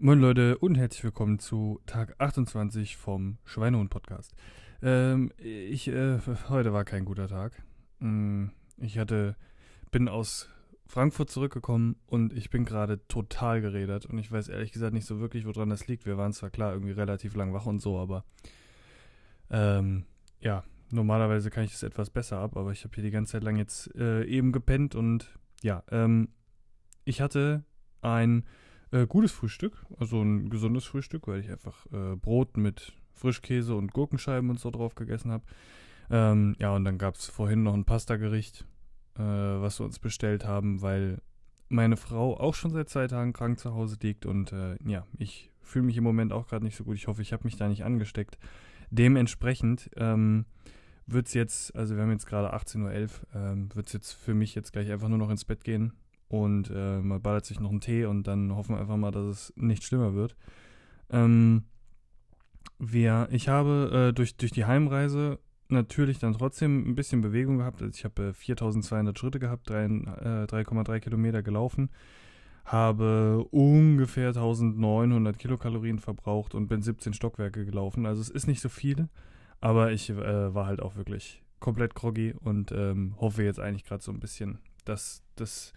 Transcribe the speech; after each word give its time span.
Moin 0.00 0.20
Leute 0.20 0.56
und 0.58 0.76
herzlich 0.76 1.02
willkommen 1.02 1.40
zu 1.40 1.80
Tag 1.86 2.14
28 2.18 2.96
vom 2.96 3.38
Schweinehund 3.44 3.90
Podcast. 3.90 4.32
Ähm, 4.80 5.32
ich, 5.38 5.88
äh, 5.88 6.20
heute 6.48 6.72
war 6.72 6.84
kein 6.84 7.04
guter 7.04 7.26
Tag. 7.26 7.60
Mm, 7.98 8.46
Ich 8.76 8.96
hatte, 8.96 9.34
bin 9.90 10.08
aus 10.08 10.48
Frankfurt 10.86 11.30
zurückgekommen 11.30 11.96
und 12.06 12.32
ich 12.32 12.48
bin 12.48 12.64
gerade 12.64 13.04
total 13.08 13.60
geredet 13.60 14.06
und 14.06 14.18
ich 14.18 14.30
weiß 14.30 14.48
ehrlich 14.50 14.70
gesagt 14.70 14.94
nicht 14.94 15.04
so 15.04 15.18
wirklich, 15.18 15.44
woran 15.46 15.68
das 15.68 15.88
liegt. 15.88 16.06
Wir 16.06 16.16
waren 16.16 16.32
zwar 16.32 16.50
klar 16.50 16.72
irgendwie 16.72 16.92
relativ 16.92 17.34
lang 17.34 17.52
wach 17.52 17.66
und 17.66 17.80
so, 17.80 17.98
aber 17.98 18.24
ähm, 19.50 20.04
ja, 20.40 20.62
normalerweise 20.90 21.50
kann 21.50 21.64
ich 21.64 21.72
das 21.72 21.82
etwas 21.82 22.10
besser 22.10 22.38
ab, 22.38 22.56
aber 22.56 22.70
ich 22.70 22.84
habe 22.84 22.94
hier 22.94 23.02
die 23.02 23.10
ganze 23.10 23.32
Zeit 23.32 23.42
lang 23.42 23.56
jetzt 23.56 23.92
äh, 23.96 24.22
eben 24.26 24.52
gepennt 24.52 24.94
und 24.94 25.36
ja, 25.60 25.82
ähm, 25.90 26.28
ich 27.04 27.20
hatte 27.20 27.64
ein 28.00 28.44
äh, 28.90 29.06
gutes 29.06 29.32
Frühstück, 29.32 29.84
also 29.98 30.22
ein 30.22 30.50
gesundes 30.50 30.84
Frühstück, 30.84 31.26
weil 31.28 31.40
ich 31.40 31.50
einfach 31.50 31.86
äh, 31.92 32.16
Brot 32.16 32.56
mit 32.56 32.92
Frischkäse 33.14 33.74
und 33.74 33.92
Gurkenscheiben 33.92 34.50
und 34.50 34.60
so 34.60 34.70
drauf 34.70 34.94
gegessen 34.94 35.30
habe. 35.30 35.44
Ähm, 36.10 36.56
ja, 36.58 36.74
und 36.74 36.84
dann 36.84 36.98
gab 36.98 37.16
es 37.16 37.26
vorhin 37.26 37.62
noch 37.62 37.74
ein 37.74 37.84
Pastagericht, 37.84 38.66
äh, 39.16 39.20
was 39.22 39.80
wir 39.80 39.84
uns 39.84 39.98
bestellt 39.98 40.46
haben, 40.46 40.80
weil 40.80 41.20
meine 41.68 41.96
Frau 41.96 42.38
auch 42.38 42.54
schon 42.54 42.70
seit 42.70 42.88
zwei 42.88 43.06
Tagen 43.08 43.34
krank 43.34 43.58
zu 43.58 43.74
Hause 43.74 43.98
liegt 44.00 44.24
und 44.24 44.52
äh, 44.52 44.76
ja, 44.86 45.06
ich 45.18 45.50
fühle 45.60 45.84
mich 45.84 45.98
im 45.98 46.04
Moment 46.04 46.32
auch 46.32 46.46
gerade 46.46 46.64
nicht 46.64 46.76
so 46.76 46.84
gut. 46.84 46.96
Ich 46.96 47.08
hoffe, 47.08 47.20
ich 47.20 47.34
habe 47.34 47.44
mich 47.44 47.56
da 47.56 47.68
nicht 47.68 47.84
angesteckt. 47.84 48.38
Dementsprechend 48.90 49.90
ähm, 49.96 50.46
wird 51.06 51.26
es 51.26 51.34
jetzt, 51.34 51.76
also 51.76 51.94
wir 51.94 52.02
haben 52.02 52.10
jetzt 52.10 52.26
gerade 52.26 52.54
18.11 52.54 53.02
Uhr, 53.02 53.10
ähm, 53.34 53.68
wird 53.74 53.88
es 53.88 53.92
jetzt 53.92 54.12
für 54.12 54.32
mich 54.32 54.54
jetzt 54.54 54.72
gleich 54.72 54.90
einfach 54.90 55.08
nur 55.08 55.18
noch 55.18 55.28
ins 55.28 55.44
Bett 55.44 55.62
gehen 55.62 55.92
und 56.28 56.70
äh, 56.70 57.00
man 57.00 57.20
ballert 57.22 57.46
sich 57.46 57.58
noch 57.60 57.70
einen 57.70 57.80
Tee 57.80 58.04
und 58.04 58.26
dann 58.26 58.54
hoffen 58.54 58.74
wir 58.74 58.80
einfach 58.80 58.96
mal, 58.96 59.10
dass 59.10 59.24
es 59.26 59.52
nicht 59.56 59.84
schlimmer 59.84 60.14
wird. 60.14 60.36
Ähm, 61.10 61.64
wir, 62.78 63.28
ich 63.30 63.48
habe 63.48 64.08
äh, 64.10 64.12
durch, 64.14 64.36
durch 64.36 64.52
die 64.52 64.64
Heimreise 64.66 65.38
natürlich 65.68 66.18
dann 66.18 66.34
trotzdem 66.34 66.88
ein 66.88 66.94
bisschen 66.94 67.20
Bewegung 67.20 67.58
gehabt. 67.58 67.82
Also 67.82 67.92
ich 67.94 68.04
habe 68.04 68.28
äh, 68.28 68.32
4200 68.32 69.18
Schritte 69.18 69.38
gehabt, 69.38 69.68
drei- 69.68 69.84
äh, 69.84 70.46
3,3 70.46 71.00
Kilometer 71.00 71.42
gelaufen, 71.42 71.90
habe 72.64 73.44
ungefähr 73.50 74.28
1900 74.28 75.38
Kilokalorien 75.38 75.98
verbraucht 75.98 76.54
und 76.54 76.68
bin 76.68 76.82
17 76.82 77.14
Stockwerke 77.14 77.64
gelaufen. 77.64 78.06
Also 78.06 78.20
es 78.20 78.30
ist 78.30 78.46
nicht 78.46 78.60
so 78.60 78.68
viel, 78.68 79.08
aber 79.60 79.92
ich 79.92 80.10
äh, 80.10 80.54
war 80.54 80.66
halt 80.66 80.80
auch 80.80 80.96
wirklich 80.96 81.42
komplett 81.60 81.94
groggy 81.94 82.34
und 82.38 82.70
ähm, 82.72 83.14
hoffe 83.18 83.42
jetzt 83.42 83.58
eigentlich 83.58 83.84
gerade 83.84 84.02
so 84.02 84.12
ein 84.12 84.20
bisschen, 84.20 84.58
dass 84.84 85.22
das 85.34 85.72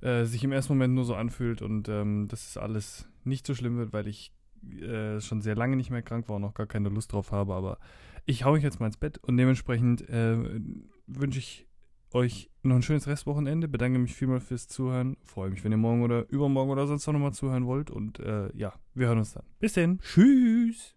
äh, 0.00 0.24
sich 0.24 0.44
im 0.44 0.52
ersten 0.52 0.74
Moment 0.74 0.94
nur 0.94 1.04
so 1.04 1.14
anfühlt 1.14 1.62
und 1.62 1.88
ähm, 1.88 2.28
dass 2.28 2.48
es 2.48 2.56
alles 2.56 3.08
nicht 3.24 3.46
so 3.46 3.54
schlimm 3.54 3.76
wird, 3.76 3.92
weil 3.92 4.06
ich 4.08 4.32
äh, 4.80 5.20
schon 5.20 5.40
sehr 5.40 5.54
lange 5.54 5.76
nicht 5.76 5.90
mehr 5.90 6.02
krank 6.02 6.28
war 6.28 6.36
und 6.36 6.42
noch 6.42 6.54
gar 6.54 6.66
keine 6.66 6.88
Lust 6.88 7.12
drauf 7.12 7.32
habe. 7.32 7.54
Aber 7.54 7.78
ich 8.24 8.44
hau 8.44 8.52
mich 8.52 8.62
jetzt 8.62 8.80
mal 8.80 8.86
ins 8.86 8.96
Bett 8.96 9.18
und 9.18 9.36
dementsprechend 9.36 10.08
äh, 10.08 10.60
wünsche 11.06 11.38
ich 11.38 11.66
euch 12.12 12.50
noch 12.62 12.76
ein 12.76 12.82
schönes 12.82 13.06
Restwochenende. 13.06 13.68
Bedanke 13.68 13.98
mich 13.98 14.14
vielmals 14.14 14.44
fürs 14.44 14.68
Zuhören. 14.68 15.16
Freue 15.24 15.50
mich, 15.50 15.62
wenn 15.64 15.72
ihr 15.72 15.78
morgen 15.78 16.02
oder 16.02 16.28
übermorgen 16.30 16.70
oder 16.70 16.86
sonst 16.86 17.06
noch 17.06 17.12
mal 17.14 17.32
zuhören 17.32 17.66
wollt. 17.66 17.90
Und 17.90 18.18
äh, 18.20 18.50
ja, 18.56 18.74
wir 18.94 19.08
hören 19.08 19.18
uns 19.18 19.34
dann. 19.34 19.44
Bis 19.58 19.74
dann. 19.74 20.00
Tschüss. 20.00 20.96